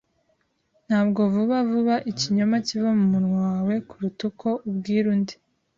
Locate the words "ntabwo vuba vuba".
0.87-1.95